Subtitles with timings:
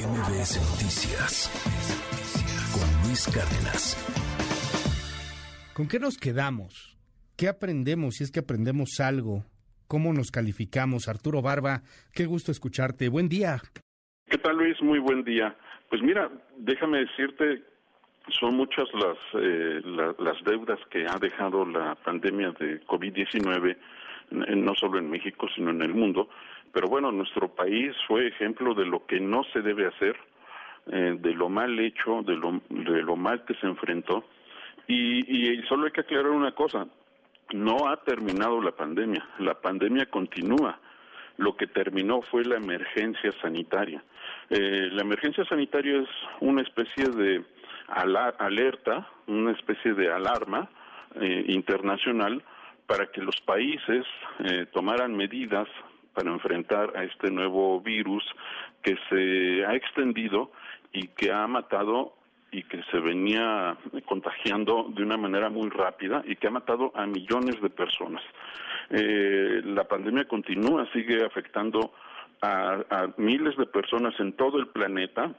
[0.00, 1.52] MBS Noticias
[2.72, 4.00] con Luis Cárdenas.
[5.74, 6.96] ¿Con qué nos quedamos?
[7.36, 9.44] ¿Qué aprendemos si es que aprendemos algo?
[9.88, 11.06] ¿Cómo nos calificamos?
[11.06, 11.82] Arturo Barba,
[12.14, 13.10] qué gusto escucharte.
[13.10, 13.58] Buen día.
[14.26, 14.80] ¿Qué tal Luis?
[14.80, 15.54] Muy buen día.
[15.90, 17.62] Pues mira, déjame decirte,
[18.40, 23.76] son muchas las, eh, las deudas que ha dejado la pandemia de COVID-19,
[24.30, 26.30] no solo en México, sino en el mundo,
[26.72, 30.16] pero bueno, nuestro país fue ejemplo de lo que no se debe hacer,
[30.86, 34.24] eh, de lo mal hecho, de lo, de lo mal que se enfrentó.
[34.86, 36.86] Y, solo hay que aclarar una cosa,
[37.52, 40.78] no ha terminado la pandemia, la pandemia continúa.
[41.36, 44.02] Lo que terminó fue la emergencia sanitaria.
[44.50, 46.08] Eh, la emergencia sanitaria es
[46.40, 47.44] una especie de
[47.88, 50.68] alerta, una especie de alarma
[51.20, 52.42] eh, internacional
[52.86, 54.04] para que los países
[54.72, 55.68] tomaran medidas
[56.14, 58.24] para enfrentar a este nuevo virus
[58.82, 60.50] que se ha extendido
[60.92, 62.14] y que ha matado
[62.52, 63.76] y que se venía
[64.06, 68.22] contagiando de una manera muy rápida y que ha matado a millones de personas.
[68.90, 71.92] Eh, la pandemia continúa, sigue afectando
[72.42, 75.32] a, miles de personas en todo el planeta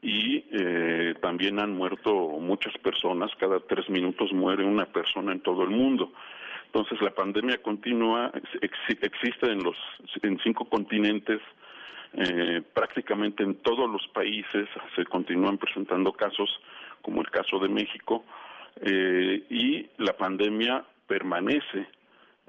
[0.00, 5.64] y eh, también han muerto muchas personas, cada tres minutos muere una persona en todo
[5.64, 6.12] el mundo.
[6.74, 9.76] Entonces la pandemia continúa, existe en los
[10.22, 11.42] en cinco continentes,
[12.14, 16.48] eh, prácticamente en todos los países se continúan presentando casos,
[17.02, 18.24] como el caso de México,
[18.80, 21.88] eh, y la pandemia permanece.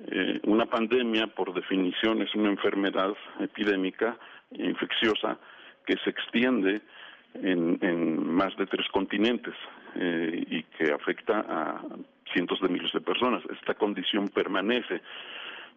[0.08, 4.18] Eh, una pandemia, por definición, es una enfermedad epidémica
[4.52, 5.38] infecciosa
[5.86, 6.80] que se extiende
[7.34, 9.56] en, en más de tres continentes
[9.96, 11.82] y que afecta a
[12.34, 13.44] cientos de miles de personas.
[13.52, 15.02] Esta condición permanece.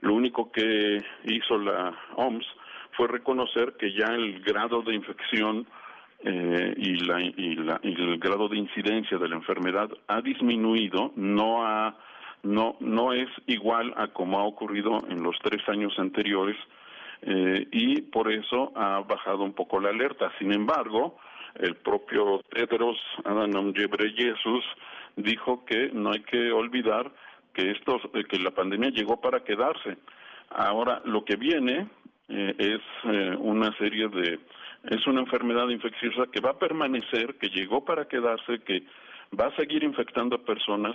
[0.01, 2.47] Lo único que hizo la OMS
[2.93, 5.67] fue reconocer que ya el grado de infección
[6.21, 11.12] eh, y, la, y, la, y, el grado de incidencia de la enfermedad ha disminuido,
[11.15, 11.97] no ha,
[12.43, 16.56] no, no es igual a como ha ocurrido en los tres años anteriores
[17.23, 20.33] eh, y por eso ha bajado un poco la alerta.
[20.38, 21.19] Sin embargo,
[21.61, 24.65] el propio Tedros Adhanom Ghebreyesus
[25.17, 27.11] dijo que no hay que olvidar
[27.53, 29.97] que esto, eh, que la pandemia llegó para quedarse.
[30.50, 31.89] Ahora lo que viene
[32.28, 34.39] eh, es eh, una serie de
[34.84, 38.84] es una enfermedad infecciosa que va a permanecer, que llegó para quedarse, que
[39.38, 40.94] va a seguir infectando a personas,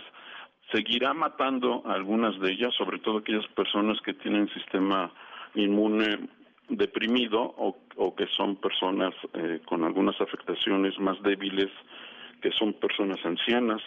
[0.71, 5.11] seguirá matando a algunas de ellas, sobre todo aquellas personas que tienen sistema
[5.55, 6.29] inmune
[6.71, 11.69] deprimido o, que son personas eh, con algunas afectaciones más débiles,
[12.41, 13.81] que son personas ancianas,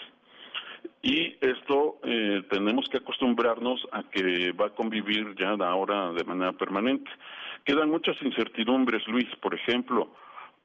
[1.03, 6.25] y esto eh, tenemos que acostumbrarnos a que va a convivir ya de ahora de
[6.25, 7.11] manera permanente.
[7.65, 9.28] Quedan muchas incertidumbres, Luis.
[9.41, 10.09] Por ejemplo,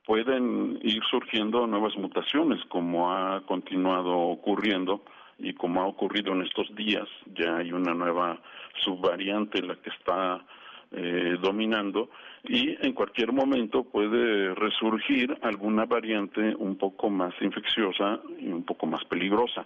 [0.05, 5.03] pueden ir surgiendo nuevas mutaciones, como ha continuado ocurriendo
[5.37, 7.07] y como ha ocurrido en estos días.
[7.35, 8.41] Ya hay una nueva
[8.83, 10.43] subvariante la que está
[10.91, 12.09] eh, dominando
[12.43, 18.87] y en cualquier momento puede resurgir alguna variante un poco más infecciosa y un poco
[18.87, 19.65] más peligrosa.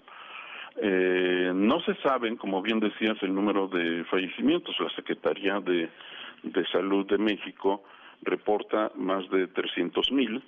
[0.75, 4.79] Eh, no se saben, como bien decías, el número de fallecimientos.
[4.79, 5.89] La Secretaría de,
[6.71, 7.83] Salud de México
[8.23, 10.43] reporta más de 300 mil,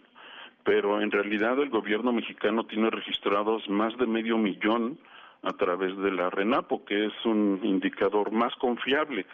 [0.64, 4.98] pero en realidad el gobierno mexicano tiene registrados más de medio millón
[5.44, 9.26] a través de la RENAPO, que es un indicador más confiable.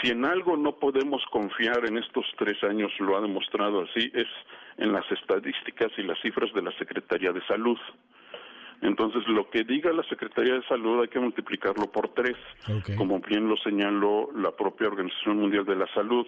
[0.00, 4.28] Si en algo no podemos confiar en estos tres años, lo ha demostrado así, es
[4.78, 7.78] en las estadísticas y las cifras de la Secretaría de Salud.
[8.80, 12.36] Entonces, lo que diga la Secretaría de Salud hay que multiplicarlo por tres,
[12.96, 16.26] como bien lo señaló la propia Organización Mundial de la Salud.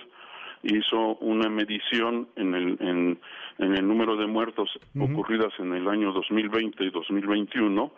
[0.63, 3.19] Hizo una medición en el, en,
[3.59, 7.93] el número de muertos ocurridas en el año 2020 y 2021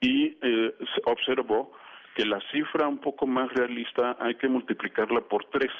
[0.00, 0.74] y eh,
[1.04, 1.72] observó
[2.14, 5.72] que la cifra un poco más realista hay que multiplicarla por tres.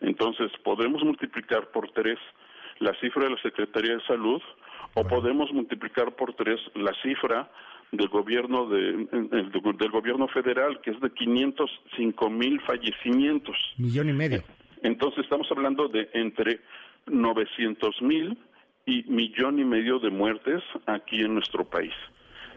[0.00, 2.18] Entonces, podemos multiplicar por tres
[2.78, 4.42] la cifra de la Secretaría de Salud
[4.94, 7.50] o podemos multiplicar por tres la cifra
[7.92, 14.42] del gobierno de, del gobierno federal que es de 505 mil fallecimientos millón y medio.
[14.82, 16.60] Entonces estamos hablando de entre
[17.06, 18.36] 900 mil
[18.84, 21.94] y millón y medio de muertes aquí en nuestro país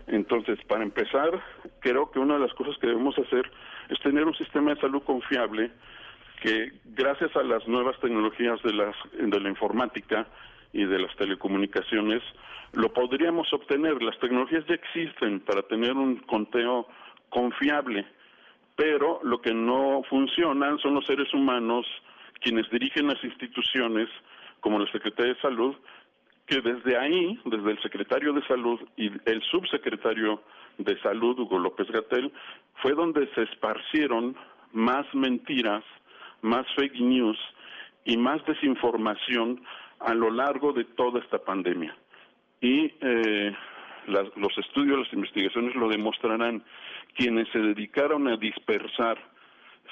[0.10, 1.42] entonces para empezar
[1.80, 3.50] creo que una de las cosas que debemos hacer
[3.90, 5.72] es tener un sistema de salud confiable
[6.42, 10.28] que gracias a las nuevas tecnologías de las de la informática
[10.72, 12.22] y de las telecomunicaciones,
[12.74, 14.02] lo podríamos obtener.
[14.02, 16.88] Las tecnologías ya existen para tener un conteo
[17.30, 18.06] confiable,
[18.76, 21.86] pero lo que no funciona son los seres humanos
[22.42, 24.08] quienes dirigen las instituciones
[24.62, 25.76] como la Secretaría de Salud,
[26.50, 30.42] que desde ahí, desde el secretario de Salud y el subsecretario
[30.80, 32.32] de Salud, Hugo López Gatel,
[32.82, 34.36] fue donde se esparcieron
[34.74, 35.84] más mentiras,
[36.42, 37.38] más fake news
[38.04, 39.62] y más desinformación
[40.00, 41.96] a lo largo de toda esta pandemia.
[42.62, 43.56] Y eh,
[44.08, 46.64] los estudios, las investigaciones lo demostrarán.
[47.16, 49.18] Quienes se dedicaron a dispersar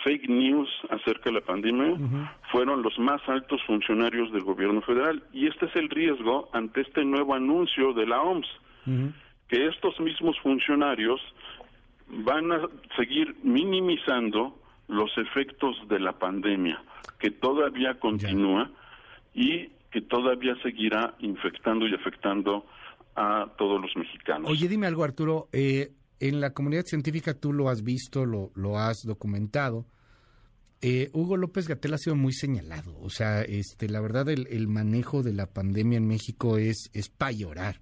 [0.03, 1.97] fake news acerca de la pandemia
[2.51, 5.23] fueron los más altos funcionarios del gobierno federal.
[5.33, 8.47] Y este es el riesgo ante este nuevo anuncio de la OMS,
[9.47, 11.21] que estos mismos funcionarios
[12.07, 12.61] van a
[12.95, 14.57] seguir minimizando
[14.87, 16.81] los efectos de la pandemia,
[17.19, 18.71] que todavía continúa
[19.33, 22.65] y que todavía seguirá infectando y afectando
[23.15, 24.49] a todos los mexicanos.
[24.49, 25.47] Oye, dime algo, Arturo.
[25.51, 29.85] Eh, en la comunidad científica tú lo has visto, lo, lo has documentado.
[30.81, 32.97] Eh, Hugo López Gatel ha sido muy señalado.
[32.99, 37.09] O sea, este, la verdad, el, el manejo de la pandemia en México es, es
[37.09, 37.81] para llorar.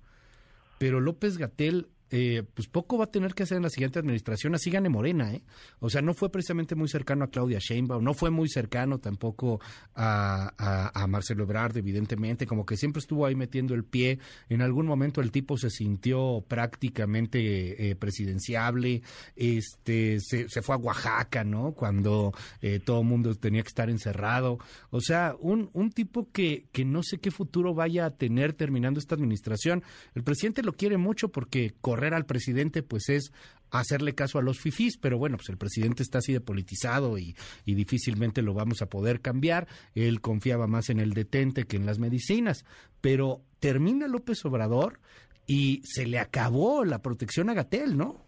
[0.77, 4.53] Pero López Gatel eh, pues poco va a tener que hacer en la siguiente administración,
[4.53, 5.41] así gane Morena, ¿eh?
[5.79, 9.59] O sea, no fue precisamente muy cercano a Claudia Sheinbaum, no fue muy cercano tampoco
[9.95, 14.19] a, Marcelo Ebrard, evidentemente, como que siempre estuvo ahí metiendo el pie.
[14.49, 19.01] En algún momento el tipo se sintió prácticamente eh, presidenciable,
[19.35, 21.73] este, se, fue a Oaxaca, ¿no?
[21.73, 24.59] Cuando eh, todo el mundo tenía que estar encerrado.
[24.89, 28.99] O sea, un, un tipo que, que no sé qué futuro vaya a tener terminando
[28.99, 29.83] esta administración.
[30.13, 31.73] El presidente lo quiere mucho porque
[32.13, 33.31] al presidente pues es
[33.71, 37.35] hacerle caso a los fifís, pero bueno, pues el presidente está así de politizado y,
[37.65, 39.67] difícilmente lo vamos a poder cambiar.
[39.93, 42.65] Él confiaba más en el detente que en las medicinas,
[43.01, 44.99] pero termina López Obrador
[45.47, 48.25] y se le acabó la protección a Gatel, ¿no?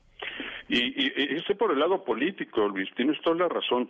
[0.69, 3.89] Y, y, ese por el lado político, Luis, tienes toda la razón.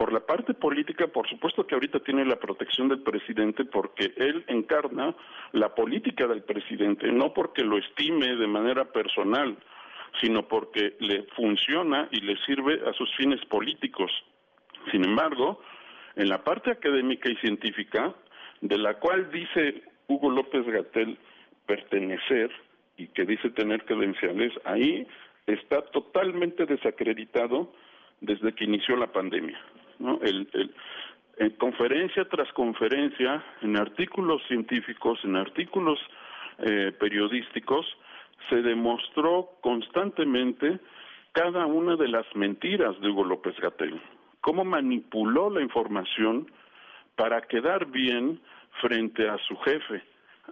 [0.00, 4.46] Por la parte política, por supuesto que ahorita tiene la protección del presidente porque él
[4.48, 5.14] encarna
[5.52, 9.58] la política del presidente, no porque lo estime de manera personal,
[10.18, 14.10] sino porque le funciona y le sirve a sus fines políticos.
[14.90, 15.60] Sin embargo,
[16.16, 18.14] en la parte académica y científica,
[18.62, 21.18] de la cual dice Hugo López Gatel
[21.66, 22.50] pertenecer
[22.96, 25.06] y que dice tener credenciales, ahí
[25.46, 27.70] está totalmente desacreditado
[28.22, 29.60] desde que inició la pandemia.
[30.22, 30.48] El,
[31.40, 35.98] en conferencia tras conferencia, en artículos científicos, en artículos
[36.58, 37.86] eh, periodísticos,
[38.50, 40.78] se demostró constantemente
[41.32, 44.00] cada una de las mentiras de Hugo López Gatell,
[44.42, 46.50] cómo manipuló la información
[47.16, 48.40] para quedar bien
[48.80, 50.02] frente a su jefe,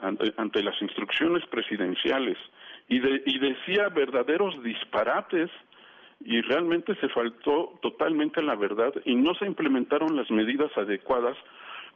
[0.00, 2.39] ante, las instrucciones presidenciales,
[2.89, 5.50] y, y decía verdaderos disparates
[6.20, 11.37] y realmente se faltó totalmente la verdad y no se implementaron las medidas adecuadas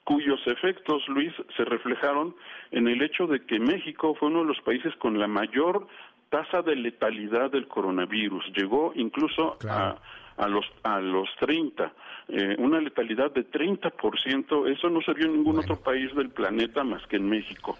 [0.04, 2.34] cuyos efectos, Luis, se reflejaron
[2.70, 5.86] en el hecho de que México fue uno de los países con la mayor
[6.28, 8.44] tasa de letalidad del coronavirus.
[8.56, 9.96] Llegó incluso a,
[10.36, 11.92] a los a los 30,
[12.28, 14.72] eh, una letalidad de 30%.
[14.72, 17.76] Eso no se vio en ningún otro país del planeta más que en México.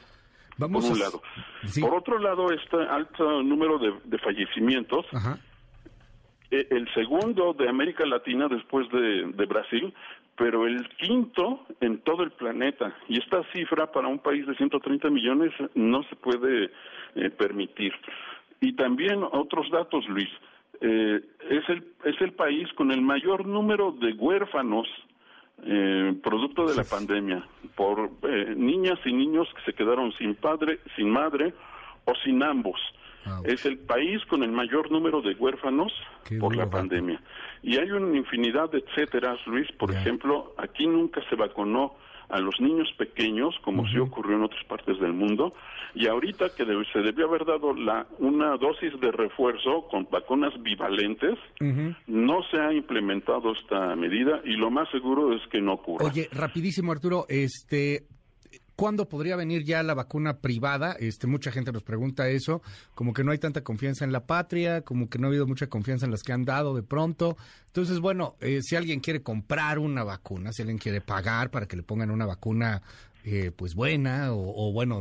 [0.59, 1.23] Vamos por un lado.
[1.81, 5.07] Por otro lado, este alto número de, de fallecimientos
[6.53, 9.93] el segundo de América Latina después de, Brasil,
[10.37, 12.95] pero el quinto en todo el planeta.
[13.09, 16.71] Y esta cifra para un país de 130 millones no se puede
[17.15, 17.95] eh, permitir.
[18.61, 20.29] Y también otros datos, Luis.
[20.81, 24.89] Eh, es, el, es el país con el mayor número de huérfanos
[26.23, 28.11] producto de la pandemia, por
[28.57, 31.55] niñas y niños que se quedaron sin padre, sin madre
[32.05, 32.81] o sin ambos.
[33.25, 35.93] Ah, es el país con el mayor número de huérfanos
[36.41, 37.21] por la pandemia.
[37.63, 39.71] Y hay una infinidad de etcétera, Luis.
[39.73, 41.95] Por ejemplo, aquí nunca se vacunó
[42.33, 45.53] a los niños pequeños, como sí ocurrió en otras partes del mundo,
[45.95, 51.39] y ahorita que se debió haber dado la, una dosis de refuerzo con vacunas bivalentes,
[52.07, 56.07] no se ha implementado esta medida y lo más seguro es que no ocurra.
[56.07, 58.07] Oye, rapidísimo Arturo, este,
[58.77, 60.97] ¿Cuándo podría venir ya la vacuna privada?
[60.99, 62.63] Este, mucha gente nos pregunta eso,
[62.95, 65.69] como que no hay tanta confianza en la patria, como que no ha habido mucha
[65.69, 67.37] confianza en las que han dado de pronto.
[67.67, 71.77] Entonces, bueno, eh, si alguien quiere comprar una vacuna, si alguien quiere pagar para que
[71.77, 72.83] le pongan una vacuna
[73.25, 75.01] eh, pues buena o, bueno,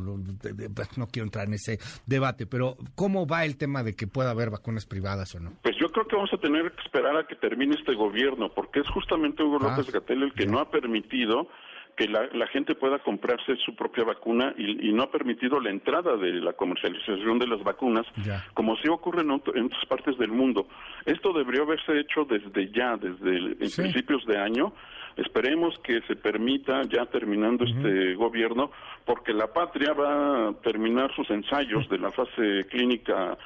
[0.75, 4.29] pues, no quiero entrar en ese debate, pero ¿cómo va el tema de que pueda
[4.29, 5.53] haber vacunas privadas o no?
[5.63, 8.81] Pues yo creo que vamos a tener que esperar a que termine este gobierno, porque
[8.81, 11.47] es justamente Hugo López ah, Gatel el que no ha permitido
[11.95, 16.33] que la, gente pueda comprarse su propia vacuna y, no ha permitido la entrada de
[16.33, 18.05] la comercialización de las vacunas,
[18.53, 20.67] como sí ocurre en, otras partes del mundo.
[21.05, 24.73] Esto debería haberse hecho desde ya, desde principios de año,
[25.17, 28.71] Esperemos que se permita ya terminando este gobierno,
[29.05, 33.37] porque la patria va a terminar sus ensayos de la fase clínica,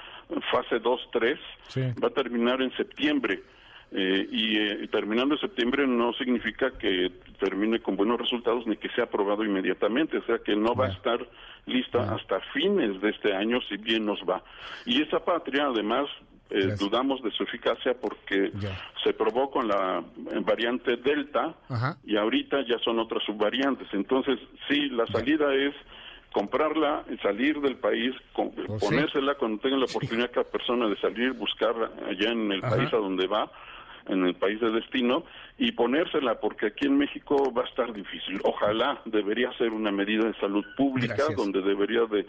[0.52, 1.38] fase 2-3,
[2.04, 3.42] va a terminar en septiembre.
[3.92, 9.06] Eh, y terminando en septiembre no significa que termine con buenos resultados ni que sea
[9.06, 11.20] aprobado inmediatamente, o sea que no va a estar
[11.66, 14.44] lista hasta fines de este año si bien nos va.
[14.86, 16.10] Y esa patria además
[16.50, 18.52] eh, dudamos de su eficacia porque
[19.04, 20.04] se probó con la
[20.42, 21.56] variante Delta
[22.06, 23.88] y ahorita ya son otras subvariantes.
[23.94, 25.74] Entonces, sí, la salida es
[26.36, 28.50] comprarla, salir del país, pues
[28.82, 32.98] ponérsela cuando tenga la oportunidad cada persona de salir, buscarla allá en el país a
[32.98, 33.50] donde va,
[34.10, 35.24] en el país de destino,
[35.58, 38.42] y ponérsela, porque aquí en México va a estar difícil.
[38.44, 42.26] Ojalá debería ser una medida de salud pública, donde debería de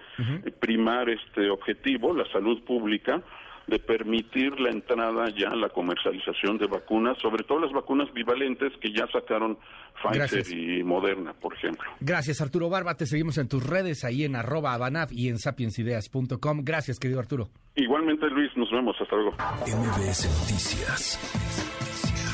[0.53, 3.21] primar este objetivo, la salud pública,
[3.67, 8.93] de permitir la entrada ya, la comercialización de vacunas, sobre todo las vacunas bivalentes que
[8.93, 9.59] ya sacaron
[10.03, 11.91] Pfizer y Moderna, por ejemplo.
[12.01, 12.95] Gracias, Arturo Barba.
[12.97, 16.61] Te seguimos en tus redes, ahí en arroba abanaf y en sapiensideas.com.
[16.63, 17.49] Gracias, querido Arturo.
[17.75, 18.97] Igualmente, Luis, nos vemos.
[19.01, 19.33] Hasta luego.
[19.33, 21.19] MBS Noticias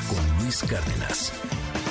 [0.09, 1.82] con Luis Cárdenas.